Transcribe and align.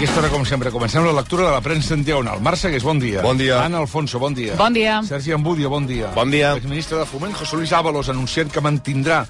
aquesta 0.00 0.22
hora, 0.22 0.30
com 0.32 0.46
sempre, 0.48 0.70
comencem 0.72 1.04
la 1.04 1.12
lectura 1.12 1.44
de 1.44 1.50
la 1.52 1.60
premsa 1.60 1.92
en 1.92 2.00
diagonal. 2.00 2.38
Marc 2.40 2.56
Segués, 2.56 2.80
bon 2.80 2.96
dia. 2.96 3.20
Bon 3.20 3.36
dia. 3.36 3.58
Ana 3.60 3.82
Alfonso, 3.82 4.16
bon 4.18 4.32
dia. 4.32 4.54
Bon 4.56 4.72
dia. 4.72 4.94
Sergi 5.04 5.34
Ambudio, 5.36 5.68
bon 5.68 5.84
dia. 5.84 6.08
Bon 6.16 6.30
dia. 6.32 6.54
Exministre 6.56 6.96
de 6.96 7.04
Foment, 7.04 7.34
José 7.36 7.58
Luis 7.58 7.74
Ábalos, 7.76 8.08
anunciant 8.08 8.48
que 8.48 8.62
mantindrà 8.64 9.26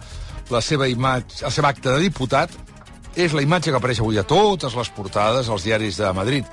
la 0.47 0.61
seva 0.63 0.87
imatge, 0.87 1.43
el 1.43 1.51
seu 1.51 1.67
acte 1.67 1.91
de 1.91 1.99
diputat. 2.05 2.55
És 3.19 3.35
la 3.35 3.43
imatge 3.43 3.75
que 3.75 3.81
apareix 3.81 3.99
avui 3.99 4.23
a 4.23 4.23
totes 4.23 4.77
les 4.79 4.93
portades 4.95 5.51
als 5.51 5.67
diaris 5.67 5.99
de 5.99 6.13
Madrid. 6.15 6.47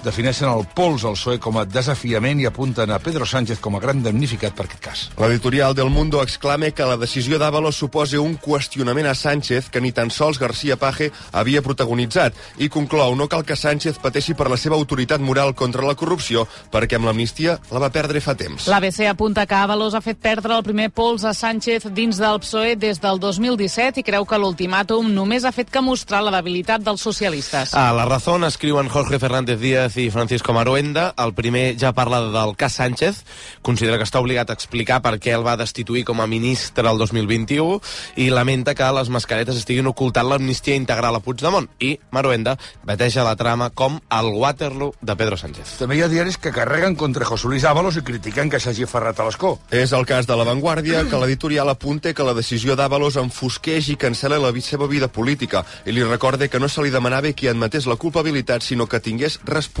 Defineixen 0.00 0.48
el 0.48 0.64
pols 0.72 1.02
al 1.04 1.16
PSOE 1.18 1.38
com 1.44 1.58
a 1.60 1.66
desafiament 1.68 2.40
i 2.40 2.46
apunten 2.48 2.88
a 2.88 2.98
Pedro 3.04 3.26
Sánchez 3.28 3.60
com 3.60 3.74
a 3.76 3.80
gran 3.82 4.00
damnificat 4.00 4.54
per 4.56 4.64
aquest 4.64 4.80
cas. 4.80 5.02
L'editorial 5.20 5.74
del 5.76 5.90
Mundo 5.92 6.22
exclama 6.24 6.70
que 6.72 6.86
la 6.88 6.96
decisió 6.96 7.36
d'Ábalos 7.38 7.76
suposa 7.76 8.20
un 8.20 8.38
qüestionament 8.40 9.10
a 9.10 9.14
Sánchez 9.14 9.68
que 9.68 9.82
ni 9.84 9.92
tan 9.92 10.08
sols 10.10 10.40
García 10.40 10.78
Paje 10.80 11.10
havia 11.32 11.60
protagonitzat 11.60 12.38
i 12.64 12.70
conclou 12.72 13.12
no 13.16 13.28
cal 13.28 13.44
que 13.44 13.58
Sánchez 13.60 14.00
pateixi 14.00 14.32
per 14.34 14.48
la 14.48 14.56
seva 14.56 14.78
autoritat 14.80 15.20
moral 15.20 15.52
contra 15.54 15.84
la 15.84 15.94
corrupció 15.94 16.46
perquè 16.72 16.96
amb 16.96 17.10
l'amnistia 17.10 17.58
la 17.70 17.84
va 17.84 17.92
perdre 17.92 18.24
fa 18.24 18.34
temps. 18.34 18.70
L'ABC 18.72 19.04
apunta 19.10 19.44
que 19.44 19.58
Ábalos 19.58 19.94
ha 19.94 20.00
fet 20.00 20.16
perdre 20.16 20.56
el 20.56 20.64
primer 20.64 20.88
pols 20.96 21.28
a 21.28 21.34
Sánchez 21.36 21.90
dins 21.92 22.16
del 22.16 22.40
PSOE 22.40 22.76
des 22.80 23.02
del 23.04 23.20
2017 23.20 24.00
i 24.00 24.06
creu 24.06 24.24
que 24.24 24.40
l'ultimàtum 24.40 25.12
només 25.12 25.44
ha 25.44 25.52
fet 25.52 25.68
que 25.68 25.84
mostrar 25.84 26.24
la 26.24 26.32
debilitat 26.38 26.80
dels 26.80 27.04
socialistes. 27.04 27.76
A 27.76 27.90
La 27.92 28.08
Razón 28.08 28.48
escriuen 28.48 28.88
Jorge 28.88 29.20
Fernández 29.20 29.60
Díaz 29.60 29.89
i 29.96 30.10
Francisco 30.10 30.52
Maruenda. 30.52 31.14
El 31.18 31.32
primer 31.34 31.76
ja 31.80 31.92
parla 31.92 32.20
del 32.30 32.54
cas 32.56 32.74
Sánchez, 32.78 33.24
considera 33.62 33.98
que 33.98 34.06
està 34.06 34.20
obligat 34.22 34.50
a 34.50 34.56
explicar 34.56 35.00
per 35.02 35.16
què 35.18 35.34
el 35.34 35.44
va 35.46 35.56
destituir 35.58 36.04
com 36.06 36.20
a 36.20 36.28
ministre 36.30 36.86
el 36.88 37.00
2021 37.00 37.80
i 38.22 38.30
lamenta 38.30 38.74
que 38.78 38.90
les 38.94 39.10
mascaretes 39.10 39.58
estiguin 39.58 39.90
ocultant 39.90 40.28
l'amnistia 40.30 40.78
integral 40.78 41.18
a 41.18 41.22
Puigdemont. 41.24 41.68
I 41.80 41.98
Maruenda 42.14 42.56
bateja 42.86 43.24
la 43.26 43.34
trama 43.36 43.70
com 43.70 43.98
el 44.10 44.30
Waterloo 44.36 44.94
de 45.00 45.16
Pedro 45.16 45.36
Sánchez. 45.40 45.76
També 45.80 45.98
hi 45.98 46.04
ha 46.04 46.10
diaris 46.12 46.38
que 46.38 46.54
carreguen 46.54 46.94
contra 46.94 47.26
José 47.26 47.48
Luis 47.48 47.64
Ábalos 47.64 47.98
i 47.98 48.04
critiquen 48.06 48.50
que 48.50 48.60
s'hagi 48.62 48.86
aferrat 48.86 49.20
a 49.20 49.26
l'escó. 49.28 49.56
És 49.70 49.92
el 49.96 50.06
cas 50.06 50.30
de 50.30 50.38
La 50.38 50.46
Vanguardia 50.46 51.04
que 51.10 51.20
l'editorial 51.20 51.68
apunta 51.74 52.14
que 52.14 52.26
la 52.26 52.36
decisió 52.38 52.76
d'Ábalos 52.78 53.18
enfosqueix 53.20 53.90
i 53.90 53.98
cancela 53.98 54.38
la 54.38 54.54
seva 54.60 54.86
vida 54.86 55.08
política 55.08 55.64
i 55.86 55.92
li 55.92 56.04
recorde 56.04 56.48
que 56.48 56.60
no 56.60 56.68
se 56.68 56.82
li 56.82 56.90
demanava 56.90 57.32
que 57.32 57.48
admetés 57.48 57.86
la 57.86 57.96
culpabilitat 57.96 58.62
sinó 58.62 58.86
que 58.86 59.00
tingués 59.00 59.40
responsabilitat 59.44 59.79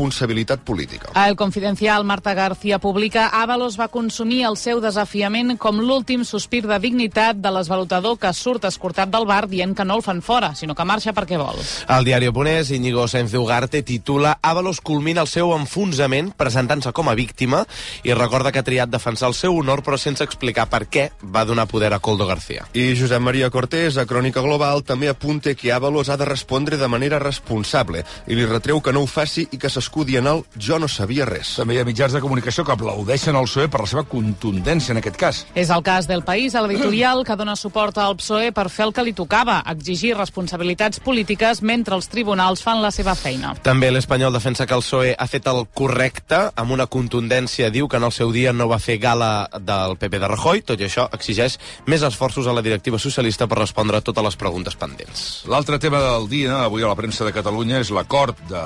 política. 0.64 1.10
A 1.14 1.28
El 1.28 1.36
Confidencial, 1.36 2.04
Marta 2.04 2.34
García 2.34 2.78
publica 2.78 3.28
Ábalos 3.28 3.78
va 3.78 3.88
consumir 3.88 4.44
el 4.48 4.56
seu 4.56 4.80
desafiament 4.80 5.56
com 5.58 5.80
l'últim 5.80 6.24
sospir 6.24 6.64
de 6.66 6.78
dignitat 6.80 7.36
de 7.36 7.50
l'esvalutador 7.52 8.18
que 8.18 8.32
surt 8.32 8.64
escortat 8.64 9.10
del 9.10 9.26
bar 9.26 9.46
dient 9.48 9.74
que 9.76 9.84
no 9.84 9.96
el 9.98 10.02
fan 10.02 10.22
fora, 10.22 10.54
sinó 10.54 10.74
que 10.74 10.84
marxa 10.84 11.12
perquè 11.12 11.38
vol. 11.38 11.60
El 11.88 12.04
diari 12.04 12.30
Oponés, 12.30 12.70
Íñigo 12.70 13.06
Sáenz 13.08 13.32
de 13.32 13.38
Ugarte, 13.38 13.82
titula 13.82 14.38
Ábalos 14.42 14.80
culmina 14.80 15.20
el 15.20 15.28
seu 15.28 15.52
enfonsament 15.54 16.32
presentant-se 16.36 16.92
com 16.92 17.08
a 17.08 17.14
víctima 17.14 17.64
i 18.02 18.14
recorda 18.14 18.52
que 18.52 18.62
ha 18.62 18.66
triat 18.66 18.90
defensar 18.90 19.28
el 19.28 19.36
seu 19.36 19.56
honor 19.56 19.84
però 19.84 19.98
sense 19.98 20.24
explicar 20.24 20.68
per 20.70 20.86
què 20.88 21.10
va 21.22 21.44
donar 21.44 21.68
poder 21.68 21.92
a 21.92 22.00
Coldo 22.00 22.26
García. 22.26 22.66
I 22.72 22.94
Josep 22.98 23.20
Maria 23.20 23.50
Cortés, 23.50 23.98
a 23.98 24.06
Crònica 24.06 24.40
Global, 24.40 24.84
també 24.84 25.10
apunta 25.10 25.54
que 25.54 25.72
Ábalos 25.72 26.08
ha 26.08 26.16
de 26.16 26.28
respondre 26.28 26.78
de 26.80 26.88
manera 26.88 27.18
responsable 27.18 28.04
i 28.26 28.38
li 28.38 28.46
retreu 28.46 28.80
que 28.80 28.92
no 28.92 29.04
ho 29.04 29.10
faci 29.10 29.46
i 29.50 29.58
que 29.58 29.70
s'escudi 29.90 30.16
en 30.16 30.26
el 30.28 30.44
jo 30.54 30.78
no 30.78 30.86
sabia 30.86 31.24
res. 31.26 31.56
També 31.58 31.74
hi 31.74 31.80
ha 31.80 31.84
mitjans 31.84 32.12
de 32.14 32.20
comunicació 32.22 32.62
que 32.64 32.70
aplaudeixen 32.70 33.34
el 33.34 33.48
PSOE 33.48 33.66
per 33.68 33.80
la 33.82 33.88
seva 33.90 34.04
contundència 34.06 34.94
en 34.94 35.00
aquest 35.00 35.16
cas. 35.18 35.40
És 35.58 35.70
el 35.74 35.82
cas 35.82 36.06
del 36.06 36.22
País, 36.22 36.54
a 36.54 36.62
l'editorial, 36.62 37.24
que 37.26 37.34
dona 37.34 37.56
suport 37.58 37.98
al 37.98 38.14
PSOE 38.20 38.52
per 38.54 38.68
fer 38.70 38.86
el 38.86 38.94
que 38.94 39.02
li 39.02 39.12
tocava, 39.18 39.58
exigir 39.66 40.14
responsabilitats 40.14 41.02
polítiques 41.02 41.62
mentre 41.66 41.98
els 41.98 42.06
tribunals 42.06 42.62
fan 42.62 42.78
la 42.84 42.92
seva 42.94 43.16
feina. 43.18 43.56
També 43.66 43.90
l'Espanyol 43.90 44.32
defensa 44.32 44.66
que 44.66 44.78
el 44.78 44.86
PSOE 44.86 45.16
ha 45.18 45.26
fet 45.26 45.50
el 45.50 45.64
correcte 45.74 46.38
amb 46.54 46.70
una 46.70 46.86
contundència. 46.86 47.72
Diu 47.74 47.90
que 47.90 47.98
en 47.98 48.06
el 48.06 48.14
seu 48.14 48.30
dia 48.30 48.54
no 48.54 48.70
va 48.70 48.78
fer 48.78 49.00
gala 49.02 49.48
del 49.58 49.98
PP 49.98 50.22
de 50.22 50.30
Rajoy. 50.30 50.62
Tot 50.70 50.78
i 50.78 50.86
això, 50.86 51.08
exigeix 51.18 51.58
més 51.90 52.06
esforços 52.06 52.46
a 52.46 52.54
la 52.54 52.62
directiva 52.62 53.02
socialista 53.02 53.50
per 53.50 53.58
respondre 53.58 53.98
a 53.98 54.06
totes 54.06 54.30
les 54.30 54.38
preguntes 54.38 54.78
pendents. 54.78 55.28
L'altre 55.50 55.82
tema 55.82 55.98
del 56.12 56.30
dia, 56.30 56.62
avui 56.62 56.86
a 56.86 56.94
la 56.94 56.98
premsa 56.98 57.26
de 57.26 57.34
Catalunya, 57.34 57.82
és 57.82 57.90
l'acord 57.90 58.38
de 58.46 58.64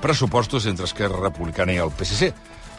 pressupostos 0.00 0.66
entre 0.66 0.86
Esquerra 0.86 1.20
Republicana 1.20 1.74
i 1.74 1.82
el 1.82 1.90
PSC. 1.90 2.32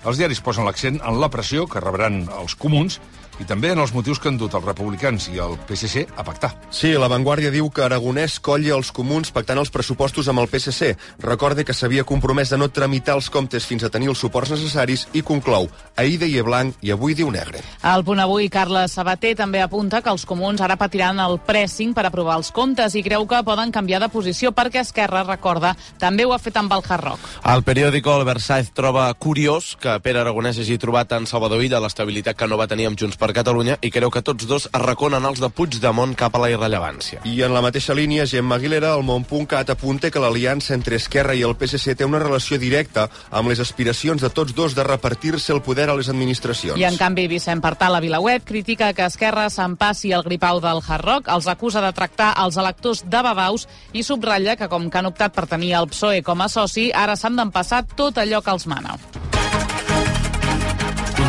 Els 0.07 0.19
diaris 0.19 0.39
posen 0.43 0.67
l'accent 0.67 1.01
en 1.03 1.19
la 1.19 1.31
pressió 1.33 1.67
que 1.67 1.83
rebran 1.83 2.23
els 2.39 2.55
comuns 2.55 2.99
i 3.39 3.47
també 3.47 3.71
en 3.71 3.79
els 3.79 3.93
motius 3.95 4.19
que 4.19 4.29
han 4.29 4.37
dut 4.37 4.53
els 4.57 4.65
republicans 4.67 5.29
i 5.31 5.39
el 5.39 5.55
PSC 5.67 6.05
a 6.19 6.25
pactar. 6.27 6.51
Sí, 6.75 6.91
la 6.99 7.07
Vanguardia 7.11 7.51
diu 7.53 7.69
que 7.71 7.85
Aragonès 7.85 8.37
colla 8.43 8.75
els 8.75 8.91
comuns 8.95 9.31
pactant 9.35 9.61
els 9.61 9.71
pressupostos 9.71 10.27
amb 10.27 10.43
el 10.43 10.49
PSC. 10.51 10.91
Recorde 11.23 11.63
que 11.65 11.75
s'havia 11.75 12.05
compromès 12.07 12.51
de 12.51 12.59
no 12.59 12.69
tramitar 12.69 13.15
els 13.15 13.29
comptes 13.31 13.65
fins 13.65 13.85
a 13.87 13.91
tenir 13.93 14.11
els 14.11 14.19
suports 14.19 14.51
necessaris 14.51 15.07
i 15.15 15.23
conclou, 15.23 15.69
ahir 15.95 16.17
deia 16.19 16.43
blanc 16.43 16.75
i 16.83 16.91
avui 16.91 17.15
diu 17.15 17.31
negre. 17.31 17.63
Al 17.81 18.03
punt 18.03 18.19
avui, 18.19 18.49
Carles 18.51 18.97
Sabater 18.97 19.35
també 19.39 19.63
apunta 19.63 20.03
que 20.03 20.11
els 20.11 20.25
comuns 20.27 20.61
ara 20.61 20.77
patiran 20.79 21.19
el 21.23 21.39
pressing 21.39 21.95
per 21.95 22.05
aprovar 22.09 22.37
els 22.41 22.51
comptes 22.51 22.95
i 22.99 23.03
creu 23.05 23.25
que 23.29 23.41
poden 23.47 23.71
canviar 23.71 24.01
de 24.03 24.11
posició 24.11 24.51
perquè 24.51 24.83
Esquerra, 24.83 25.23
recorda, 25.23 25.75
també 25.99 26.25
ho 26.25 26.33
ha 26.35 26.41
fet 26.43 26.59
amb 26.59 26.73
el 26.75 26.83
Hard 26.83 27.07
Rock. 27.07 27.31
El 27.47 27.63
periòdico 27.63 28.19
El 28.19 28.27
Versailles 28.27 28.73
troba 28.75 29.07
curiós 29.15 29.75
que 29.79 29.88
Pere 30.03 30.21
Aragonès 30.21 30.59
hagi 30.61 30.77
trobat 30.77 31.11
en 31.17 31.25
Salvador 31.29 31.63
Illa 31.65 31.79
l'estabilitat 31.81 32.37
que 32.37 32.47
no 32.47 32.57
va 32.59 32.67
tenir 32.69 32.85
amb 32.89 32.99
Junts 32.99 33.17
per 33.17 33.31
Catalunya 33.33 33.77
i 33.81 33.89
creu 33.89 34.11
que 34.13 34.21
tots 34.25 34.45
dos 34.49 34.67
es 34.69 34.81
reconen 34.83 35.25
els 35.25 35.41
de 35.41 35.49
Puigdemont 35.49 36.13
cap 36.19 36.35
a 36.35 36.41
la 36.43 36.49
irrellevància. 36.53 37.23
I 37.25 37.41
en 37.47 37.53
la 37.55 37.63
mateixa 37.65 37.95
línia, 37.97 38.27
Gemma 38.29 38.59
Aguilera, 38.59 38.93
el 38.95 39.05
Montpuntcat 39.07 39.71
apunta 39.73 40.11
que 40.11 40.21
l'aliança 40.21 40.75
entre 40.75 40.99
Esquerra 40.99 41.33
i 41.33 41.43
el 41.47 41.55
PSC 41.57 41.95
té 41.97 42.05
una 42.05 42.21
relació 42.21 42.59
directa 42.61 43.07
amb 43.31 43.49
les 43.49 43.61
aspiracions 43.63 44.21
de 44.21 44.29
tots 44.29 44.53
dos 44.55 44.75
de 44.77 44.85
repartir-se 44.85 45.53
el 45.55 45.63
poder 45.65 45.89
a 45.89 45.97
les 45.97 46.09
administracions. 46.13 46.77
I 46.79 46.85
en 46.89 46.99
canvi, 46.99 47.27
Vicent 47.31 47.63
Partal 47.65 47.97
a 47.97 48.03
Vilaweb 48.03 48.45
critica 48.45 48.91
que 48.93 49.07
Esquerra 49.09 49.47
s'empassi 49.49 50.13
el 50.13 50.25
gripau 50.27 50.61
del 50.61 50.83
Hard 50.85 51.05
Rock, 51.05 51.31
els 51.33 51.49
acusa 51.49 51.81
de 51.81 51.93
tractar 51.97 52.35
els 52.43 52.59
electors 52.61 53.05
de 53.09 53.23
babaus 53.25 53.65
i 53.93 54.03
subratlla 54.03 54.57
que 54.59 54.69
com 54.69 54.89
que 54.89 55.01
han 55.01 55.09
optat 55.09 55.33
per 55.33 55.47
tenir 55.49 55.73
el 55.79 55.89
PSOE 55.89 56.21
com 56.21 56.45
a 56.45 56.51
soci, 56.51 56.91
ara 56.93 57.17
s'han 57.17 57.39
d'empassar 57.39 57.85
tot 57.95 58.21
allò 58.21 58.43
que 58.43 58.53
els 58.53 58.67
mana. 58.69 58.99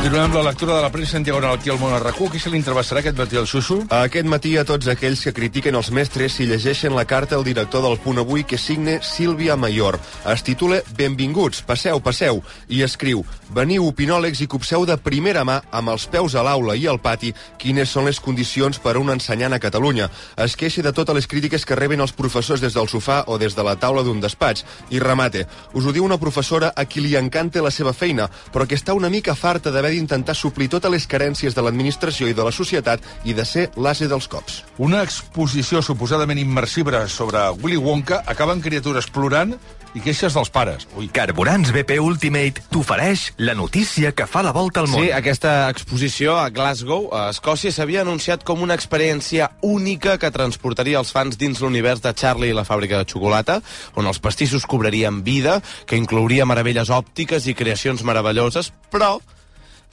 Continuem 0.00 0.30
amb 0.30 0.36
la 0.38 0.42
lectura 0.46 0.76
de 0.78 0.80
la 0.80 0.88
premsa 0.88 1.18
en 1.18 1.24
diagonal 1.26 1.58
aquí 1.58 1.68
al 1.68 1.76
món 1.76 1.92
RAC1. 1.92 2.30
Qui 2.32 2.40
se 2.40 2.48
l'intervessarà 2.48 3.02
aquest 3.02 3.18
matí 3.20 3.36
al 3.36 3.44
Xuxu? 3.44 3.82
Aquest 3.92 4.28
matí 4.32 4.54
a 4.56 4.62
tots 4.64 4.88
aquells 4.88 5.20
que 5.26 5.34
critiquen 5.36 5.76
els 5.76 5.90
mestres 5.92 6.38
si 6.38 6.46
llegeixen 6.48 6.94
la 6.96 7.04
carta 7.04 7.36
al 7.36 7.44
director 7.44 7.84
del 7.84 7.98
Punt 8.00 8.22
Avui 8.22 8.46
que 8.48 8.56
signe 8.56 9.02
Sílvia 9.04 9.58
Mayor. 9.60 9.98
Es 10.24 10.40
titula 10.40 10.78
Benvinguts, 10.96 11.60
passeu, 11.68 12.00
passeu, 12.00 12.40
i 12.72 12.80
escriu 12.80 13.26
Veniu 13.52 13.90
opinòlegs 13.90 14.40
i 14.40 14.46
copseu 14.48 14.86
de 14.88 14.96
primera 14.96 15.42
mà 15.44 15.58
amb 15.68 15.92
els 15.92 16.06
peus 16.08 16.32
a 16.32 16.46
l'aula 16.46 16.78
i 16.78 16.86
al 16.88 17.02
pati 17.02 17.34
quines 17.60 17.92
són 17.92 18.08
les 18.08 18.22
condicions 18.24 18.80
per 18.80 18.96
a 18.96 19.02
un 19.02 19.12
ensenyant 19.12 19.52
a 19.52 19.60
Catalunya. 19.60 20.08
Es 20.40 20.56
queixa 20.56 20.80
de 20.86 20.94
totes 20.96 21.18
les 21.18 21.28
crítiques 21.28 21.66
que 21.68 21.76
reben 21.76 22.00
els 22.00 22.16
professors 22.16 22.64
des 22.64 22.72
del 22.72 22.88
sofà 22.88 23.24
o 23.26 23.36
des 23.36 23.52
de 23.58 23.68
la 23.68 23.76
taula 23.76 24.06
d'un 24.06 24.24
despatx. 24.24 24.64
I 24.96 25.04
remate. 25.04 25.44
Us 25.74 25.84
ho 25.84 25.92
diu 25.92 26.08
una 26.08 26.16
professora 26.16 26.72
a 26.74 26.86
qui 26.86 27.04
li 27.04 27.16
encanta 27.20 27.60
la 27.60 27.74
seva 27.74 27.92
feina, 27.92 28.30
però 28.54 28.64
que 28.64 28.80
està 28.80 28.96
una 28.96 29.12
mica 29.12 29.36
farta 29.36 29.68
d'haver 29.68 29.89
d'intentar 29.90 30.36
suplir 30.38 30.70
totes 30.72 30.92
les 30.92 31.06
carències 31.10 31.56
de 31.56 31.64
l'administració 31.64 32.30
i 32.30 32.36
de 32.36 32.46
la 32.46 32.54
societat 32.54 33.04
i 33.24 33.34
de 33.36 33.44
ser 33.44 33.68
l'ase 33.76 34.08
dels 34.10 34.28
cops. 34.30 34.62
Una 34.78 35.02
exposició 35.06 35.82
suposadament 35.82 36.40
immersiva 36.40 37.06
sobre 37.08 37.48
Willy 37.62 37.76
Wonka 37.76 38.22
acaba 38.26 38.56
en 38.56 38.64
criatures 38.64 39.10
plorant 39.10 39.54
i 39.94 40.02
queixes 40.02 40.34
dels 40.36 40.50
pares. 40.52 40.86
Ui, 40.98 41.08
Carburants 41.12 41.72
BP 41.74 41.98
Ultimate 42.02 42.62
t'ofereix 42.70 43.30
la 43.42 43.56
notícia 43.58 44.12
que 44.14 44.26
fa 44.30 44.42
la 44.46 44.52
volta 44.54 44.84
al 44.84 44.90
món. 44.90 45.02
Sí, 45.02 45.10
aquesta 45.14 45.70
exposició 45.72 46.36
a 46.38 46.48
Glasgow, 46.54 47.08
a 47.16 47.28
Escòcia, 47.34 47.72
s'havia 47.74 48.04
anunciat 48.04 48.44
com 48.46 48.62
una 48.62 48.76
experiència 48.78 49.50
única 49.66 50.16
que 50.22 50.30
transportaria 50.34 51.00
els 51.00 51.10
fans 51.14 51.38
dins 51.40 51.62
l'univers 51.62 52.04
de 52.04 52.14
Charlie 52.14 52.52
i 52.52 52.56
la 52.56 52.66
fàbrica 52.68 53.00
de 53.00 53.08
xocolata, 53.10 53.60
on 53.98 54.06
els 54.06 54.22
pastissos 54.22 54.66
cobrarien 54.70 55.24
vida, 55.26 55.58
que 55.86 55.98
inclouria 55.98 56.46
meravelles 56.46 56.90
òptiques 56.94 57.50
i 57.50 57.58
creacions 57.58 58.06
meravelloses, 58.06 58.72
però 58.92 59.18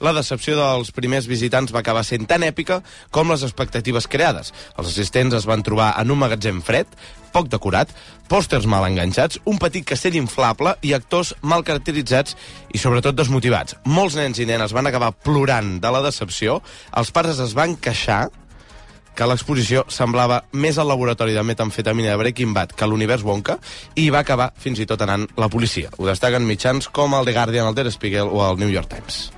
la 0.00 0.12
decepció 0.16 0.56
dels 0.58 0.92
primers 0.94 1.28
visitants 1.30 1.72
va 1.74 1.82
acabar 1.82 2.04
sent 2.06 2.26
tan 2.30 2.44
èpica 2.46 2.80
com 3.14 3.30
les 3.32 3.44
expectatives 3.46 4.08
creades. 4.10 4.52
Els 4.76 4.92
assistents 4.92 5.34
es 5.38 5.46
van 5.48 5.64
trobar 5.66 5.92
en 6.00 6.12
un 6.14 6.20
magatzem 6.20 6.60
fred, 6.64 6.90
poc 7.32 7.50
decorat, 7.52 7.90
pòsters 8.30 8.66
mal 8.70 8.86
enganxats, 8.88 9.40
un 9.44 9.60
petit 9.60 9.86
castell 9.86 10.16
inflable 10.18 10.74
i 10.82 10.94
actors 10.96 11.34
mal 11.42 11.64
caracteritzats 11.66 12.36
i 12.72 12.80
sobretot 12.80 13.16
desmotivats. 13.18 13.76
Molts 13.86 14.18
nens 14.18 14.40
i 14.40 14.48
nenes 14.48 14.74
van 14.76 14.88
acabar 14.88 15.14
plorant 15.14 15.78
de 15.82 15.94
la 15.94 16.04
decepció, 16.04 16.60
els 16.96 17.12
pares 17.14 17.40
es 17.44 17.56
van 17.58 17.76
queixar 17.76 18.26
que 19.18 19.26
l'exposició 19.26 19.82
semblava 19.90 20.44
més 20.54 20.78
al 20.78 20.86
laboratori 20.86 21.34
de 21.34 21.42
metamfetamina 21.42 22.12
de 22.12 22.20
Breaking 22.20 22.52
Bad 22.54 22.76
que 22.78 22.86
l'univers 22.86 23.24
Wonka 23.26 23.58
i 23.98 24.06
va 24.14 24.22
acabar 24.22 24.52
fins 24.62 24.78
i 24.78 24.86
tot 24.86 25.02
anant 25.02 25.26
la 25.36 25.50
policia. 25.50 25.90
Ho 25.98 26.06
destaquen 26.06 26.46
mitjans 26.46 26.86
com 26.94 27.18
el 27.18 27.26
The 27.26 27.34
Guardian, 27.34 27.66
el 27.66 27.74
Der 27.74 27.90
Spiegel 27.90 28.30
o 28.30 28.46
el 28.46 28.62
New 28.62 28.70
York 28.70 28.94
Times. 28.94 29.37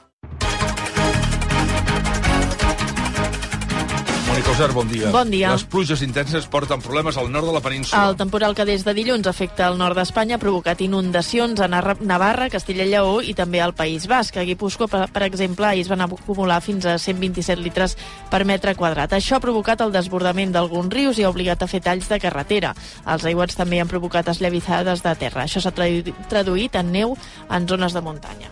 Mònica 4.31 4.51
Osar, 4.53 4.71
bon 4.71 4.87
dia. 4.87 5.09
Bon 5.11 5.27
dia. 5.29 5.49
Les 5.51 5.63
pluges 5.67 5.99
intenses 6.05 6.45
porten 6.47 6.79
problemes 6.79 7.17
al 7.19 7.27
nord 7.33 7.49
de 7.49 7.51
la 7.51 7.59
península. 7.59 8.05
El 8.07 8.15
temporal 8.15 8.53
que 8.55 8.63
des 8.65 8.85
de 8.87 8.93
dilluns 8.95 9.27
afecta 9.27 9.65
el 9.67 9.75
nord 9.77 9.97
d'Espanya 9.99 10.37
ha 10.37 10.39
provocat 10.39 10.79
inundacions 10.85 11.59
a 11.59 11.67
Navarra, 11.67 12.47
Castilla 12.53 12.85
i 12.87 12.93
Lleó 12.93 13.17
i 13.21 13.33
també 13.35 13.59
al 13.59 13.73
País 13.75 14.07
Basc. 14.07 14.37
A 14.39 14.45
Guipúscoa, 14.47 14.87
per, 14.87 15.01
per 15.11 15.25
exemple, 15.27 15.67
ahir 15.67 15.83
es 15.83 15.91
van 15.91 16.05
acumular 16.07 16.61
fins 16.63 16.87
a 16.87 16.95
127 16.97 17.59
litres 17.61 17.97
per 18.31 18.45
metre 18.47 18.73
quadrat. 18.79 19.11
Això 19.19 19.35
ha 19.35 19.43
provocat 19.43 19.83
el 19.83 19.91
desbordament 19.91 20.55
d'alguns 20.55 20.93
rius 20.95 21.19
i 21.19 21.27
ha 21.27 21.33
obligat 21.33 21.61
a 21.61 21.67
fer 21.67 21.81
talls 21.83 22.07
de 22.07 22.21
carretera. 22.23 22.71
Els 23.05 23.27
aiguats 23.27 23.59
també 23.59 23.81
han 23.83 23.91
provocat 23.91 24.31
esllavissades 24.31 25.03
de 25.03 25.15
terra. 25.19 25.43
Això 25.43 25.59
s'ha 25.59 25.75
tradu- 25.75 26.15
traduït 26.31 26.79
en 26.79 26.91
neu 26.95 27.17
en 27.49 27.67
zones 27.67 27.91
de 27.91 28.01
muntanya. 28.01 28.47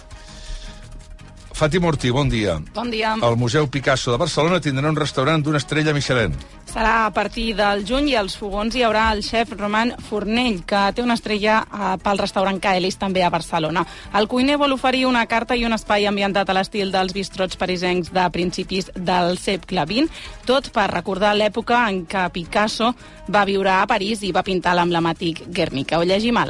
Fàtima 1.59 1.89
Ortí, 1.89 2.07
bon 2.09 2.29
dia. 2.31 2.53
Bon 2.71 2.87
dia. 2.87 3.17
El 3.19 3.35
Museu 3.35 3.65
Picasso 3.67 4.13
de 4.13 4.17
Barcelona 4.17 4.61
tindrà 4.63 4.87
un 4.87 4.95
restaurant 4.95 5.41
d'una 5.43 5.59
estrella 5.59 5.91
Michelin. 5.91 6.31
Serà 6.69 6.93
a 7.03 7.09
partir 7.11 7.49
del 7.57 7.81
juny 7.83 8.07
i 8.13 8.15
als 8.15 8.37
fogons 8.39 8.77
hi 8.77 8.85
haurà 8.87 9.09
el 9.11 9.19
xef 9.27 9.51
Roman 9.57 9.91
Fornell, 10.07 10.61
que 10.63 10.85
té 10.95 11.03
una 11.03 11.17
estrella 11.19 11.57
eh, 11.65 11.89
pel 11.99 12.21
restaurant 12.21 12.61
Caelis 12.63 12.95
també 13.01 13.25
a 13.27 13.31
Barcelona. 13.33 13.83
El 14.15 14.29
cuiner 14.31 14.55
vol 14.61 14.77
oferir 14.77 15.03
una 15.09 15.25
carta 15.27 15.57
i 15.59 15.65
un 15.67 15.75
espai 15.75 16.07
ambientat 16.07 16.47
a 16.47 16.55
l'estil 16.55 16.93
dels 16.95 17.11
bistrots 17.17 17.59
parisencs 17.59 18.13
de 18.15 18.29
principis 18.31 18.87
del 18.95 19.35
segle 19.41 19.83
XX, 19.89 20.21
tot 20.47 20.71
per 20.71 20.87
recordar 20.93 21.33
l'època 21.35 21.81
en 21.89 22.05
què 22.07 22.29
Picasso 22.37 22.93
va 23.27 23.43
viure 23.43 23.75
a 23.81 23.87
París 23.89 24.23
i 24.23 24.31
va 24.31 24.47
pintar 24.47 24.79
l'emblemàtic 24.79 25.49
Guernica. 25.51 25.99
Ho 25.99 26.07
llegim 26.07 26.39
a 26.39 26.47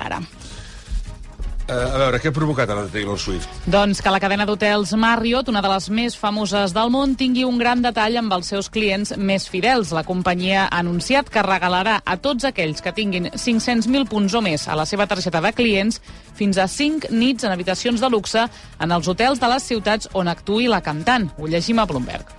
Eh, 1.69 1.74
a 1.75 2.00
veure, 2.01 2.18
què 2.18 2.31
ha 2.31 2.33
provocat 2.33 2.71
ara 2.74 2.88
de 2.88 2.89
Taylor 2.89 3.19
Swift? 3.21 3.50
Doncs 3.69 4.00
que 4.01 4.10
la 4.10 4.19
cadena 4.21 4.48
d'hotels 4.50 4.95
Marriott, 4.98 5.51
una 5.51 5.62
de 5.62 5.69
les 5.69 5.89
més 5.94 6.16
famoses 6.18 6.74
del 6.74 6.89
món, 6.89 7.13
tingui 7.19 7.45
un 7.45 7.60
gran 7.62 7.83
detall 7.86 8.18
amb 8.24 8.33
els 8.33 8.50
seus 8.50 8.71
clients 8.74 9.13
més 9.18 9.45
fidels. 9.54 9.94
La 9.94 10.04
companyia 10.07 10.66
ha 10.66 10.80
anunciat 10.81 11.30
que 11.30 11.45
regalarà 11.45 12.00
a 12.01 12.18
tots 12.18 12.50
aquells 12.50 12.81
que 12.81 12.95
tinguin 12.98 13.30
500.000 13.36 14.10
punts 14.10 14.33
o 14.33 14.42
més 14.42 14.66
a 14.66 14.80
la 14.80 14.88
seva 14.89 15.06
targeta 15.06 15.44
de 15.45 15.54
clients 15.54 16.01
fins 16.33 16.57
a 16.57 16.66
5 16.66 17.13
nits 17.13 17.45
en 17.45 17.54
habitacions 17.54 18.01
de 18.01 18.10
luxe 18.10 18.50
en 18.50 18.98
els 18.98 19.07
hotels 19.07 19.38
de 19.38 19.54
les 19.54 19.69
ciutats 19.69 20.10
on 20.18 20.27
actui 20.27 20.65
la 20.72 20.81
cantant. 20.81 21.30
Ho 21.38 21.45
llegim 21.45 21.77
a 21.77 21.86
Bloomberg. 21.86 22.38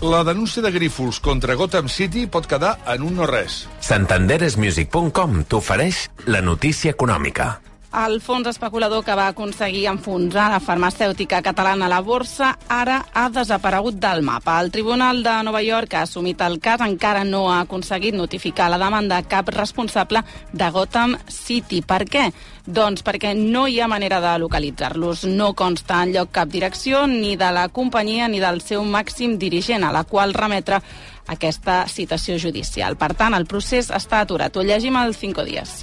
La 0.00 0.24
denúncia 0.24 0.62
de 0.62 0.70
Grífols 0.72 1.20
contra 1.20 1.54
Gotham 1.60 1.90
City 1.92 2.22
pot 2.26 2.46
quedar 2.48 2.78
en 2.88 3.02
un 3.04 3.18
no 3.20 3.26
res. 3.28 3.66
Santanderesmusic.com 3.84 5.42
t'ofereix 5.44 6.06
la 6.24 6.40
notícia 6.40 6.94
econòmica. 6.96 7.58
El 7.90 8.20
fons 8.22 8.46
especulador 8.46 9.00
que 9.02 9.14
va 9.18 9.24
aconseguir 9.32 9.88
enfonsar 9.90 10.44
la 10.52 10.60
farmacèutica 10.62 11.40
catalana 11.42 11.88
a 11.88 11.90
la 11.90 11.98
borsa 12.06 12.52
ara 12.70 13.00
ha 13.12 13.24
desaparegut 13.34 13.98
del 13.98 14.22
mapa. 14.22 14.60
El 14.62 14.70
Tribunal 14.70 15.24
de 15.24 15.32
Nova 15.42 15.58
York 15.66 15.96
ha 15.98 16.04
assumit 16.06 16.40
el 16.46 16.60
cas, 16.62 16.84
encara 16.86 17.24
no 17.24 17.48
ha 17.50 17.58
aconseguit 17.64 18.14
notificar 18.14 18.70
la 18.70 18.78
demanda 18.78 19.18
a 19.18 19.26
cap 19.26 19.50
responsable 19.50 20.22
de 20.52 20.70
Gotham 20.70 21.18
City. 21.26 21.82
Per 21.82 22.04
què? 22.06 22.30
Doncs 22.64 23.02
perquè 23.02 23.34
no 23.34 23.66
hi 23.66 23.80
ha 23.80 23.90
manera 23.90 24.20
de 24.22 24.38
localitzar-los. 24.38 25.26
No 25.26 25.54
consta 25.58 26.04
en 26.04 26.14
lloc 26.14 26.30
cap 26.30 26.48
direcció 26.48 27.08
ni 27.10 27.34
de 27.34 27.50
la 27.50 27.68
companyia 27.74 28.28
ni 28.28 28.38
del 28.38 28.62
seu 28.62 28.86
màxim 28.86 29.34
dirigent, 29.36 29.82
a 29.82 29.90
la 29.90 30.04
qual 30.04 30.32
remetre 30.32 30.78
aquesta 31.26 31.88
citació 31.88 32.38
judicial. 32.38 32.94
Per 32.94 33.16
tant, 33.18 33.34
el 33.34 33.50
procés 33.50 33.90
està 33.90 34.22
aturat. 34.22 34.54
Ho 34.54 34.62
llegim 34.62 34.94
als 34.94 35.18
5 35.18 35.42
dies. 35.42 35.80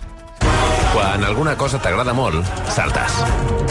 Quan 0.93 1.23
alguna 1.23 1.55
cosa 1.57 1.79
t'agrada 1.81 2.13
molt, 2.15 2.45
saltes. 2.73 3.17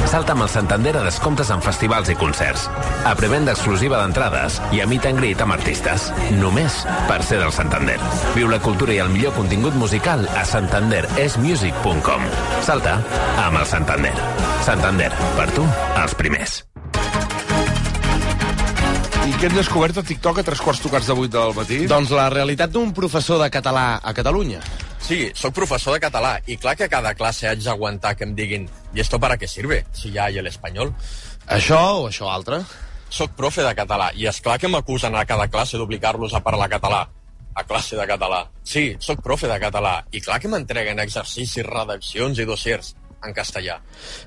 Salta 0.06 0.34
amb 0.36 0.44
el 0.44 0.50
Santander 0.52 0.92
a 1.00 1.02
descomptes 1.04 1.50
en 1.50 1.62
festivals 1.64 2.10
i 2.12 2.16
concerts. 2.18 2.68
A 3.08 3.14
prevenda 3.18 3.54
exclusiva 3.56 3.98
d'entrades 4.00 4.60
i 4.76 4.82
a 4.82 4.86
meet 4.86 5.08
and 5.10 5.18
greet 5.20 5.42
amb 5.42 5.56
artistes. 5.56 6.10
Només 6.38 6.84
per 7.08 7.18
ser 7.26 7.40
del 7.42 7.52
Santander. 7.54 7.98
Viu 8.36 8.50
la 8.52 8.60
cultura 8.62 8.94
i 8.94 9.00
el 9.02 9.10
millor 9.14 9.34
contingut 9.38 9.74
musical 9.74 10.26
a 10.36 10.44
santanderesmusic.com. 10.46 12.30
Salta 12.66 13.00
amb 13.48 13.60
el 13.60 13.66
Santander. 13.66 14.14
Santander, 14.66 15.10
per 15.36 15.50
tu, 15.56 15.66
els 16.02 16.16
primers. 16.18 16.62
I 19.26 19.32
què 19.34 19.48
hem 19.48 19.56
descobert 19.58 19.98
a 19.98 20.06
TikTok 20.06 20.38
a 20.38 20.46
tres 20.46 20.60
quarts 20.62 20.84
tocats 20.84 21.08
de 21.10 21.14
vuit 21.18 21.32
del 21.32 21.54
matí? 21.56 21.82
Doncs 21.90 22.12
la 22.14 22.28
realitat 22.30 22.70
d'un 22.70 22.92
professor 22.94 23.42
de 23.42 23.50
català 23.50 23.96
a 23.98 24.14
Catalunya. 24.14 24.60
Sí, 25.06 25.29
sóc 25.38 25.53
professor 25.55 25.94
de 25.94 26.00
català 26.03 26.32
i 26.50 26.56
clar 26.58 26.73
que 26.75 26.88
a 26.88 26.91
cada 26.91 27.12
classe 27.14 27.47
haig 27.47 27.61
d'aguantar 27.62 28.17
que 28.19 28.25
em 28.26 28.32
diguin 28.35 28.64
¿y 28.93 28.99
esto 28.99 29.20
para 29.20 29.37
qué 29.38 29.47
sirve? 29.47 29.85
Si 29.93 30.11
ya 30.11 30.25
hay 30.25 30.38
el 30.38 30.49
español. 30.49 30.93
Això 31.47 31.79
o 32.00 32.08
això 32.08 32.26
altre? 32.26 32.58
Soc 33.08 33.37
profe 33.38 33.62
de 33.62 33.70
català 33.79 34.11
i 34.19 34.26
és 34.26 34.41
clar 34.43 34.58
que 34.58 34.67
m'acusen 34.67 35.14
a 35.14 35.23
cada 35.25 35.47
classe 35.47 35.79
d'obligar-los 35.79 36.35
a 36.35 36.43
parlar 36.43 36.69
català. 36.69 37.06
A 37.55 37.62
classe 37.62 37.94
de 37.94 38.03
català. 38.03 38.49
Sí, 38.64 38.97
sóc 38.99 39.23
profe 39.23 39.47
de 39.47 39.61
català 39.62 40.00
i 40.11 40.20
clar 40.20 40.41
que 40.43 40.50
m'entreguen 40.50 40.99
exercicis, 40.99 41.62
redaccions 41.70 42.43
i 42.43 42.50
dossiers 42.50 42.97
en 43.23 43.32
castellà. 43.32 43.79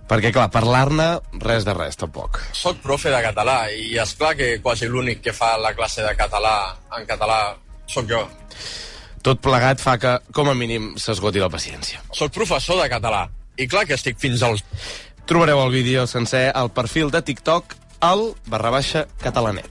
Perquè, 0.08 0.32
clar, 0.32 0.48
parlar-ne, 0.48 1.10
res 1.44 1.68
de 1.68 1.76
res, 1.76 2.00
tampoc. 2.00 2.40
Soc 2.56 2.80
profe 2.80 3.12
de 3.12 3.20
català 3.28 3.66
i 3.76 3.98
és 4.00 4.16
clar 4.16 4.32
que 4.40 4.56
quasi 4.64 4.88
l'únic 4.88 5.26
que 5.28 5.36
fa 5.36 5.58
la 5.60 5.76
classe 5.76 6.08
de 6.08 6.16
català 6.16 6.78
en 6.96 7.04
català 7.10 7.58
sóc 7.86 8.08
jo. 8.08 8.30
Tot 9.26 9.42
plegat 9.44 9.82
fa 9.84 9.98
que, 10.00 10.16
com 10.36 10.50
a 10.50 10.56
mínim, 10.56 10.94
s'esgoti 10.98 11.42
la 11.44 11.52
paciència. 11.52 12.02
Soc 12.16 12.34
professor 12.36 12.80
de 12.82 12.88
català 12.92 13.28
i 13.60 13.68
clar 13.68 13.86
que 13.88 13.98
estic 14.00 14.20
fins 14.22 14.44
als... 14.46 14.64
Trobareu 15.30 15.62
el 15.62 15.74
vídeo 15.76 16.08
sencer 16.10 16.48
al 16.56 16.72
perfil 16.74 17.12
de 17.14 17.22
TikTok 17.22 17.76
al 18.02 18.32
barra 18.50 18.72
baixa 18.74 19.06
catalanet. 19.22 19.70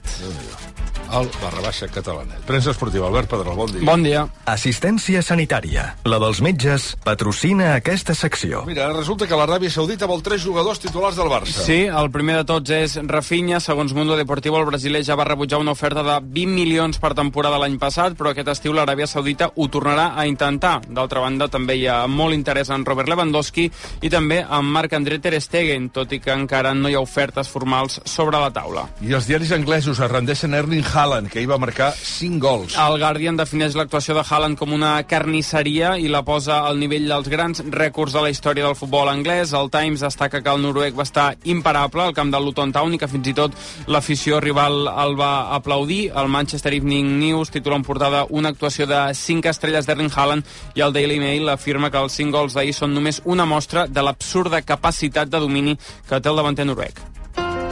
El 1.09 1.25
barra 1.41 1.61
baixa 1.63 1.87
catalanet. 1.89 2.37
Premsa 2.45 2.69
esportiva, 2.69 3.07
Albert 3.07 3.29
Pedrol, 3.31 3.55
bon 3.57 3.71
dia. 3.73 3.81
Bon 3.87 4.03
dia. 4.05 4.25
Assistència 4.45 5.23
sanitària. 5.25 5.95
La 6.05 6.19
dels 6.21 6.41
metges 6.45 6.91
patrocina 7.01 7.71
aquesta 7.73 8.13
secció. 8.13 8.61
Mira, 8.67 8.91
resulta 8.93 9.25
que 9.25 9.37
l'Aràbia 9.37 9.71
Saudita 9.73 10.05
vol 10.09 10.21
tres 10.21 10.43
jugadors 10.43 10.81
titulars 10.83 11.17
del 11.17 11.31
Barça. 11.31 11.63
Sí, 11.65 11.79
el 11.89 12.11
primer 12.13 12.35
de 12.39 12.45
tots 12.51 12.73
és 12.75 12.97
Rafinha. 13.09 13.57
Segons 13.59 13.95
Mundo 13.97 14.17
Deportivo, 14.19 14.59
el 14.59 14.67
brasiler 14.69 15.01
ja 15.05 15.17
va 15.17 15.25
rebutjar 15.25 15.59
una 15.63 15.73
oferta 15.73 16.03
de 16.05 16.19
20 16.21 16.53
milions 16.53 17.01
per 17.01 17.15
temporada 17.17 17.57
l'any 17.57 17.79
passat, 17.81 18.13
però 18.19 18.35
aquest 18.35 18.53
estiu 18.53 18.77
l'Aràbia 18.77 19.09
Saudita 19.09 19.49
ho 19.55 19.67
tornarà 19.67 20.11
a 20.13 20.27
intentar. 20.29 20.75
D'altra 20.85 21.25
banda, 21.25 21.49
també 21.49 21.79
hi 21.79 21.87
ha 21.89 22.03
molt 22.05 22.37
interès 22.37 22.69
en 22.69 22.85
Robert 22.85 23.09
Lewandowski 23.09 23.65
i 24.05 24.13
també 24.13 24.43
en 24.45 24.71
Marc-André 24.77 25.17
Ter 25.17 25.33
Stegen, 25.41 25.89
tot 25.89 26.13
i 26.13 26.21
que 26.21 26.37
encara 26.37 26.75
no 26.77 26.89
hi 26.89 26.97
ha 26.97 27.01
ofertes 27.01 27.49
formals 27.49 27.97
sobre 28.05 28.37
la 28.37 28.53
taula. 28.53 28.85
I 29.01 29.17
els 29.17 29.25
diaris 29.25 29.55
anglesos 29.57 29.97
es 29.97 30.11
rendeixen 30.11 30.53
a 30.53 30.61
Erling 30.61 30.85
Haaland, 30.85 30.98
que 31.31 31.39
hi 31.39 31.47
va 31.47 31.55
marcar 31.55 31.93
5 31.95 32.39
gols. 32.43 32.73
El 32.75 32.97
Guardian 32.99 33.37
defineix 33.39 33.75
l'actuació 33.77 34.17
de 34.17 34.23
Haaland 34.27 34.57
com 34.59 34.73
una 34.75 34.97
carnisseria 35.07 35.93
i 35.95 36.09
la 36.11 36.25
posa 36.27 36.57
al 36.67 36.75
nivell 36.75 37.05
dels 37.07 37.29
grans 37.31 37.61
rècords 37.71 38.11
de 38.11 38.23
la 38.25 38.31
història 38.33 38.65
del 38.65 38.75
futbol 38.75 39.07
anglès. 39.07 39.53
El 39.55 39.69
Times 39.71 40.03
destaca 40.03 40.41
que 40.43 40.51
el 40.51 40.59
noruec 40.59 40.97
va 40.97 41.05
estar 41.07 41.27
imparable 41.45 42.03
al 42.03 42.13
camp 42.13 42.33
del 42.33 42.43
Luton 42.43 42.73
Town 42.75 42.93
i 42.93 42.99
que 42.99 43.07
fins 43.07 43.29
i 43.31 43.33
tot 43.37 43.55
l'afició 43.87 44.41
rival 44.43 44.89
el 44.91 45.15
va 45.15 45.55
aplaudir. 45.55 46.11
El 46.11 46.27
Manchester 46.27 46.73
Evening 46.75 47.13
News 47.21 47.53
titula 47.55 47.79
en 47.79 47.85
portada 47.87 48.25
una 48.27 48.51
actuació 48.51 48.87
de 48.89 48.99
5 49.15 49.53
estrelles 49.53 49.87
d'Erling 49.87 50.11
Haaland 50.11 50.75
i 50.75 50.83
el 50.83 50.91
Daily 50.91 51.21
Mail 51.23 51.47
afirma 51.53 51.91
que 51.93 52.01
els 52.03 52.17
5 52.19 52.35
gols 52.35 52.57
d'ahir 52.57 52.75
són 52.75 52.91
només 52.93 53.21
una 53.23 53.47
mostra 53.47 53.87
de 53.87 54.03
l'absurda 54.03 54.65
capacitat 54.67 55.31
de 55.31 55.39
domini 55.39 55.77
que 56.09 56.19
té 56.19 56.27
el 56.27 56.43
davanter 56.43 56.67
noruec. 56.67 56.99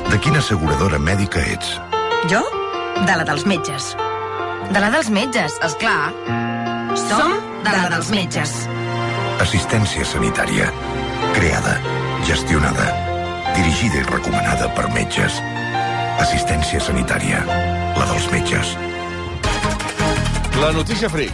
De 0.08 0.22
quina 0.24 0.40
asseguradora 0.40 1.02
mèdica 1.04 1.44
ets? 1.52 1.76
Jo? 2.32 2.46
De 3.06 3.16
la 3.16 3.24
dels 3.28 3.46
metges. 3.46 3.92
De 4.74 4.80
la 4.82 4.90
dels 4.90 5.10
metges, 5.14 5.58
és 5.64 5.76
clar. 5.82 6.14
Som 6.98 7.36
de 7.66 7.74
la 7.76 7.90
dels 7.94 8.10
metges. 8.10 8.54
Assistència 9.44 10.06
sanitària. 10.08 10.72
Creada, 11.36 11.76
gestionada, 12.26 12.88
dirigida 13.54 14.02
i 14.02 14.08
recomanada 14.08 14.72
per 14.74 14.88
metges. 14.96 15.38
Assistència 16.24 16.82
sanitària. 16.82 17.44
La 18.00 18.10
dels 18.10 18.32
metges. 18.34 18.74
La 20.58 20.74
notícia 20.74 21.12
fric. 21.14 21.34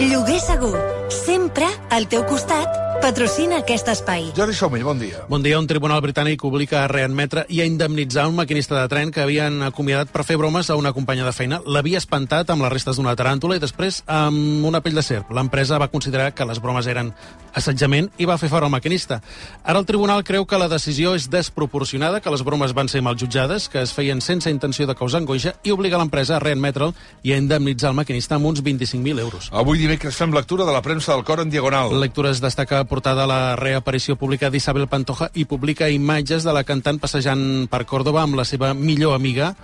Lloguer 0.00 0.40
segur. 0.40 0.74
Sempre 1.12 1.68
al 1.90 2.08
teu 2.08 2.24
costat 2.24 2.85
patrocina 3.00 3.60
aquest 3.60 3.88
espai. 3.88 4.30
Jordi 4.36 4.54
Somell, 4.56 4.84
bon 4.84 4.98
dia. 4.98 5.22
Bon 5.28 5.42
dia. 5.42 5.58
Un 5.58 5.66
tribunal 5.68 6.00
britànic 6.02 6.42
obliga 6.44 6.82
a 6.82 6.88
readmetre 6.90 7.44
i 7.52 7.60
a 7.60 7.66
indemnitzar 7.68 8.26
un 8.28 8.36
maquinista 8.38 8.78
de 8.78 8.88
tren 8.88 9.12
que 9.12 9.22
havien 9.22 9.62
acomiadat 9.66 10.10
per 10.12 10.24
fer 10.24 10.36
bromes 10.40 10.70
a 10.70 10.76
una 10.80 10.92
companya 10.96 11.26
de 11.26 11.32
feina. 11.36 11.60
L'havia 11.66 12.00
espantat 12.00 12.50
amb 12.50 12.64
les 12.64 12.72
restes 12.72 12.96
d'una 12.96 13.16
taràntula 13.18 13.58
i 13.58 13.62
després 13.62 14.02
amb 14.06 14.64
una 14.66 14.80
pell 14.80 14.96
de 14.96 15.04
serp. 15.04 15.30
L'empresa 15.36 15.78
va 15.78 15.90
considerar 15.92 16.32
que 16.34 16.46
les 16.48 16.60
bromes 16.62 16.86
eren 16.86 17.12
assetjament 17.56 18.10
i 18.18 18.28
va 18.28 18.38
fer 18.38 18.50
fora 18.52 18.66
el 18.66 18.72
maquinista. 18.72 19.20
Ara 19.64 19.80
el 19.80 19.86
tribunal 19.88 20.24
creu 20.24 20.46
que 20.46 20.58
la 20.58 20.68
decisió 20.68 21.14
és 21.16 21.28
desproporcionada, 21.32 22.20
que 22.20 22.32
les 22.32 22.44
bromes 22.44 22.74
van 22.76 22.88
ser 22.88 23.02
mal 23.02 23.16
jutjades, 23.16 23.68
que 23.68 23.82
es 23.82 23.92
feien 23.96 24.20
sense 24.20 24.50
intenció 24.50 24.86
de 24.86 24.96
causar 24.96 25.22
angoixa 25.22 25.56
i 25.64 25.72
obliga 25.72 26.00
l'empresa 26.00 26.36
a 26.36 26.42
readmetre'l 26.42 26.94
i 27.22 27.32
a 27.32 27.40
indemnitzar 27.40 27.92
el 27.92 28.00
maquinista 28.00 28.36
amb 28.36 28.50
uns 28.52 28.62
25.000 28.64 29.20
euros. 29.20 29.50
Avui 29.52 29.78
dimecres 29.78 30.16
fem 30.16 30.34
lectura 30.34 30.66
de 30.66 30.72
la 30.72 30.82
premsa 30.82 31.14
del 31.14 31.24
cor 31.24 31.40
en 31.40 31.50
diagonal. 31.50 31.94
Lectures 32.00 32.40
destaca 32.40 32.85
portada 32.86 33.26
la 33.28 33.56
reaparició 33.58 34.16
pública 34.16 34.50
d'Isabel 34.50 34.88
Pantoja 34.88 35.30
i 35.34 35.44
publica 35.44 35.90
imatges 35.92 36.46
de 36.46 36.54
la 36.56 36.64
cantant 36.64 37.00
passejant 37.02 37.66
per 37.70 37.84
Còrdoba 37.86 38.22
amb 38.22 38.38
la 38.38 38.46
seva 38.48 38.74
millor 38.74 39.14
amiga, 39.14 39.54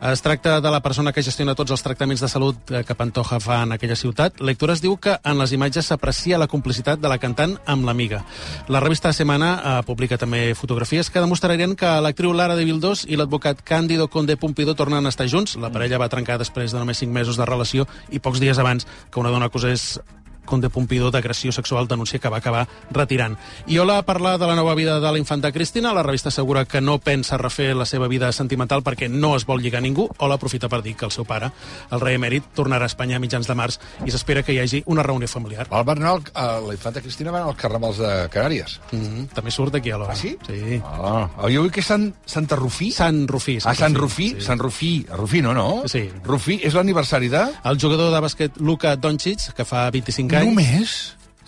es 0.00 0.22
tracta 0.22 0.60
de 0.60 0.70
la 0.70 0.80
persona 0.80 1.12
que 1.12 1.22
gestiona 1.22 1.54
tots 1.54 1.74
els 1.74 1.82
tractaments 1.84 2.22
de 2.24 2.28
salut 2.28 2.70
eh, 2.72 2.82
que 2.88 2.96
Pantoja 2.96 3.36
fa 3.40 3.60
en 3.66 3.74
aquella 3.76 3.96
ciutat. 3.96 4.40
Lectures 4.40 4.80
diu 4.80 4.96
que 4.96 5.18
en 5.20 5.38
les 5.38 5.52
imatges 5.52 5.90
s'aprecia 5.90 6.38
la 6.40 6.48
complicitat 6.48 7.00
de 7.00 7.10
la 7.12 7.18
cantant 7.20 7.56
amb 7.66 7.84
l'amiga. 7.84 8.22
La 8.68 8.80
revista 8.80 9.12
Semana 9.12 9.50
eh, 9.56 9.74
publica 9.86 10.18
també 10.18 10.54
fotografies 10.56 11.10
que 11.10 11.20
demostrarien 11.20 11.76
que 11.76 11.92
l'actriu 12.00 12.32
Lara 12.32 12.56
de 12.56 12.64
Vildós 12.64 13.04
i 13.08 13.18
l'advocat 13.20 13.60
Cándido 13.60 14.08
Conde 14.08 14.38
Pompidou 14.40 14.74
tornen 14.74 15.04
a 15.04 15.12
estar 15.12 15.28
junts. 15.28 15.58
La 15.60 15.72
parella 15.72 16.00
va 16.00 16.08
trencar 16.08 16.40
després 16.40 16.72
de 16.72 16.80
només 16.80 17.04
5 17.04 17.12
mesos 17.12 17.36
de 17.36 17.48
relació 17.48 17.86
i 18.10 18.24
pocs 18.24 18.40
dies 18.40 18.58
abans 18.58 18.88
que 19.10 19.20
una 19.20 19.34
dona 19.34 19.52
acusés 19.52 19.98
Conde 20.44 20.70
Pompidou 20.70 21.10
d'agressió 21.10 21.52
sexual 21.52 21.86
denuncia 21.88 22.18
que 22.18 22.28
va 22.28 22.38
acabar 22.38 22.66
retirant. 22.90 23.36
I 23.66 23.78
Ola 23.78 24.02
parla 24.02 24.36
de 24.38 24.46
la 24.46 24.54
nova 24.56 24.74
vida 24.74 24.98
de 25.00 25.12
la 25.12 25.18
infanta 25.18 25.52
Cristina. 25.52 25.92
La 25.94 26.02
revista 26.02 26.28
assegura 26.28 26.64
que 26.64 26.80
no 26.80 26.98
pensa 26.98 27.36
refer 27.38 27.74
la 27.76 27.84
seva 27.86 28.08
vida 28.08 28.30
sentimental 28.32 28.82
perquè 28.82 29.08
no 29.08 29.36
es 29.36 29.46
vol 29.46 29.60
lligar 29.62 29.78
a 29.78 29.82
ningú. 29.82 30.08
Ola 30.18 30.34
aprofita 30.34 30.68
per 30.68 30.82
dir 30.82 30.96
que 30.96 31.04
el 31.04 31.10
seu 31.12 31.24
pare, 31.24 31.50
el 31.90 32.00
rei 32.00 32.14
emèrit, 32.16 32.44
tornarà 32.54 32.82
a 32.84 32.86
Espanya 32.86 33.16
a 33.16 33.20
mitjans 33.20 33.46
de 33.46 33.54
març 33.54 33.78
i 34.06 34.10
s'espera 34.10 34.42
que 34.42 34.52
hi 34.52 34.58
hagi 34.58 34.82
una 34.86 35.02
reunió 35.02 35.28
familiar. 35.28 35.66
El 35.70 35.86
va 35.88 35.92
anar, 35.92 36.18
al- 36.34 36.66
la 36.66 36.74
infanta 36.74 37.00
Cristina 37.00 37.30
va 37.30 37.38
anar 37.38 37.48
als 37.48 37.56
carnavals 37.60 37.98
de 37.98 38.28
Canàries. 38.30 38.80
Mm 38.92 38.98
-hmm. 39.00 39.28
També 39.34 39.50
surt 39.50 39.72
d'aquí 39.72 39.90
a 39.90 39.98
l'hora. 39.98 40.12
Ah, 40.12 40.16
sí? 40.16 40.36
Sí. 40.46 40.80
Ah, 40.84 41.28
jo 41.50 41.60
vull 41.62 41.70
que 41.70 41.80
és 41.80 41.86
Sant, 41.86 42.14
Santa 42.26 42.56
Rufí? 42.56 42.90
Sant 42.92 43.28
Rufí. 43.28 43.58
Ah, 43.64 43.74
Sant 43.74 43.96
Rufí? 43.96 44.30
Sí. 44.30 44.40
Sant 44.40 44.60
Rufí. 44.60 45.06
Rufí, 45.10 45.42
no, 45.42 45.52
no? 45.54 45.82
Sí. 45.86 46.10
Rufí 46.24 46.60
és 46.62 46.74
l'aniversari 46.74 47.28
de... 47.28 47.46
El 47.64 47.78
jugador 47.80 48.12
de 48.12 48.20
bàsquet 48.20 48.56
Luka 48.58 48.96
Doncic, 48.96 49.52
que 49.54 49.64
fa 49.64 49.90
25 49.90 50.29
anys... 50.34 50.50
Només? 50.50 50.98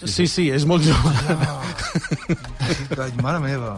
Sí, 0.02 0.26
sí, 0.26 0.48
és 0.50 0.64
molt 0.66 0.82
jove. 0.82 1.12
Mare 3.22 3.38
meva. 3.42 3.76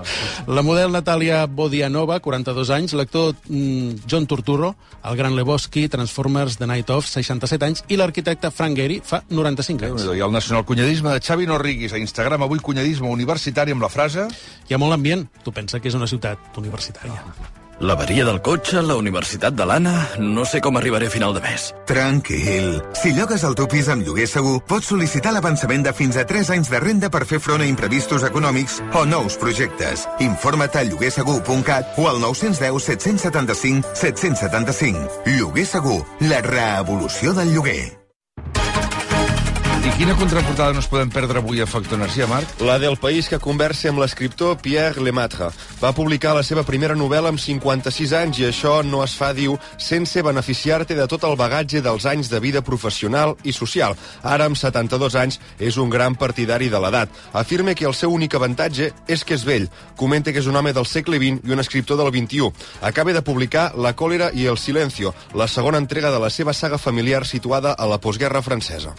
La 0.49 0.63
model 0.65 0.93
Natàlia 0.95 1.43
Bodianova, 1.51 2.17
42 2.25 2.71
anys, 2.75 2.95
l'actor 2.97 3.35
mm, 3.49 4.07
John 4.09 4.29
Turturro, 4.31 4.75
el 5.05 5.19
gran 5.21 5.37
Lebowski, 5.37 5.87
Transformers, 5.93 6.57
The 6.61 6.69
Night 6.71 6.93
Of, 6.95 7.09
67 7.11 7.69
anys, 7.69 7.85
i 7.93 7.99
l'arquitecte 8.01 8.53
Frank 8.55 8.79
Gehry 8.81 9.01
fa 9.05 9.21
95 9.29 9.91
anys. 9.91 10.07
I 10.15 10.25
el 10.25 10.33
nacional 10.33 10.65
cunyadisme 10.69 11.13
de 11.13 11.21
Xavi 11.25 11.49
Norriguis 11.51 11.93
a 11.93 12.01
Instagram, 12.01 12.47
avui 12.49 12.63
cunyadisme 12.65 13.11
universitari 13.11 13.77
amb 13.77 13.85
la 13.85 13.93
frase... 13.93 14.29
Hi 14.65 14.77
ha 14.77 14.81
molt 14.81 14.97
ambient. 14.97 15.29
Tu 15.45 15.53
pensa 15.53 15.81
que 15.81 15.93
és 15.93 15.99
una 15.99 16.09
ciutat 16.09 16.57
universitària. 16.61 17.21
L'averia 17.81 18.25
del 18.25 18.41
cotxe, 18.45 18.83
la 18.83 18.97
universitat 19.01 19.55
de 19.57 19.67
l'Anna... 19.67 19.95
No 20.21 20.45
sé 20.47 20.61
com 20.65 20.77
arribaré 20.79 21.09
a 21.11 21.15
final 21.15 21.35
de 21.35 21.43
mes. 21.45 21.67
Tranquil. 21.89 22.79
Si 23.01 23.15
llogues 23.17 23.45
el 23.49 23.57
teu 23.59 23.67
pis 23.71 23.89
amb 23.93 24.07
lloguer 24.07 24.29
segur, 24.31 24.61
pots 24.69 24.93
sol·licitar 24.93 25.35
l'avançament 25.35 25.87
de 25.87 25.95
fins 25.97 26.21
a 26.21 26.27
3 26.29 26.53
anys 26.55 26.71
de 26.71 26.83
renda 26.85 27.11
per 27.11 27.25
fer 27.27 27.41
front 27.43 27.65
a 27.65 27.69
imprevistos 27.71 28.27
econòmics 28.29 28.79
o 28.95 29.05
nous 29.09 29.41
projectes. 29.41 30.07
Informa't 30.23 30.79
a 30.79 30.87
lloguersegur.cat 30.87 31.99
o 31.99 32.09
al 32.13 32.23
910 32.23 32.81
775 32.93 33.99
775. 34.05 35.21
Lloguer 35.35 35.67
segur, 35.67 36.01
la 36.31 36.41
revolució 36.47 37.35
del 37.35 37.55
lloguer. 37.57 38.04
I 39.85 39.91
quina 39.99 40.15
contraportada 40.17 40.73
no 40.73 40.81
es 40.81 40.87
podem 40.89 41.11
perdre 41.13 41.43
avui 41.43 41.59
a 41.61 41.67
Factor 41.69 41.99
Energia, 41.99 42.25
Marc? 42.25 42.55
La 42.65 42.79
del 42.81 42.95
país 42.97 43.27
que 43.29 43.37
conversa 43.37 43.91
amb 43.91 44.01
l'escriptor 44.01 44.55
Pierre 44.65 45.03
Lemaitre. 45.05 45.51
Va 45.77 45.91
publicar 45.93 46.31
la 46.33 46.41
seva 46.43 46.63
primera 46.65 46.95
novel·la 46.97 47.29
amb 47.29 47.41
56 47.43 48.15
anys 48.17 48.39
i 48.41 48.47
això 48.49 48.79
no 48.81 49.03
es 49.05 49.13
fa, 49.13 49.35
diu, 49.37 49.59
sense 49.77 50.23
beneficiar-te 50.25 50.97
de 50.97 51.05
tot 51.13 51.27
el 51.29 51.37
bagatge 51.37 51.83
dels 51.85 52.07
anys 52.09 52.31
de 52.33 52.41
vida 52.41 52.63
professional 52.65 53.35
i 53.45 53.53
social. 53.53 53.93
Ara, 54.23 54.47
amb 54.49 54.57
72 54.57 55.19
anys, 55.21 55.37
és 55.61 55.77
un 55.77 55.93
gran 55.93 56.17
partidari 56.17 56.71
de 56.73 56.81
l'edat. 56.81 57.13
Afirma 57.37 57.75
que 57.77 57.85
el 57.85 57.93
seu 57.93 58.15
únic 58.17 58.39
avantatge 58.41 58.89
és 59.05 59.21
que 59.21 59.37
és 59.37 59.45
vell. 59.45 59.69
Comenta 60.01 60.33
que 60.33 60.41
és 60.41 60.49
un 60.49 60.57
home 60.57 60.73
del 60.73 60.89
segle 60.89 61.21
XX 61.21 61.45
i 61.45 61.53
un 61.53 61.61
escriptor 61.61 62.01
del 62.01 62.09
XXI. 62.09 62.49
Acaba 62.81 63.13
de 63.13 63.21
publicar 63.21 63.75
La 63.77 63.93
còlera 63.93 64.31
i 64.33 64.49
el 64.49 64.57
silencio, 64.57 65.13
la 65.35 65.47
segona 65.47 65.77
entrega 65.77 66.09
de 66.09 66.25
la 66.25 66.33
seva 66.33 66.57
saga 66.57 66.81
familiar 66.81 67.27
situada 67.29 67.77
a 67.77 67.85
la 67.85 68.01
postguerra 68.01 68.41
francesa. 68.41 68.97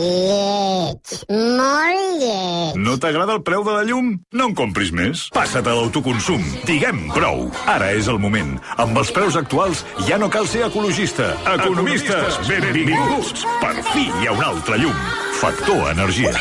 Lleig, 0.00 1.10
molt 1.28 2.20
lleig. 2.20 2.76
No 2.80 2.94
t'agrada 3.02 3.34
el 3.36 3.42
preu 3.44 3.64
de 3.66 3.74
la 3.74 3.82
llum? 3.84 4.12
No 4.32 4.46
en 4.48 4.54
compris 4.56 4.92
més. 4.96 5.26
Passa't 5.34 5.66
a 5.68 5.74
l'autoconsum. 5.76 6.40
Diguem 6.68 7.02
prou. 7.12 7.48
Ara 7.68 7.90
és 7.98 8.08
el 8.08 8.20
moment. 8.22 8.54
Amb 8.80 8.96
els 9.02 9.12
preus 9.16 9.36
actuals 9.40 9.84
ja 10.08 10.16
no 10.20 10.30
cal 10.32 10.48
ser 10.48 10.64
ecologista. 10.70 11.34
Economistes, 11.56 12.40
benvinguts. 12.48 13.44
Per 13.60 13.74
fi 13.92 14.06
hi 14.08 14.30
ha 14.30 14.36
un 14.38 14.44
altre 14.54 14.80
llum. 14.80 15.04
Factor 15.42 15.90
Energia. 15.92 16.32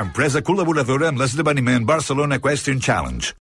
Empresa 0.00 0.40
col·laboradora 0.40 1.12
amb 1.12 1.20
l'esdeveniment 1.20 1.84
Barcelona 1.88 2.40
Question 2.40 2.80
Challenge. 2.80 3.34